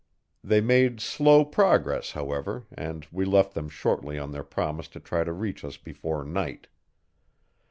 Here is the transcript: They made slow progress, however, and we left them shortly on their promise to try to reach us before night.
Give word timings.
They 0.43 0.61
made 0.61 0.99
slow 0.99 1.45
progress, 1.45 2.09
however, 2.13 2.65
and 2.71 3.05
we 3.11 3.23
left 3.23 3.53
them 3.53 3.69
shortly 3.69 4.17
on 4.17 4.31
their 4.31 4.41
promise 4.43 4.87
to 4.87 4.99
try 4.99 5.23
to 5.23 5.31
reach 5.31 5.63
us 5.63 5.77
before 5.77 6.23
night. 6.25 6.65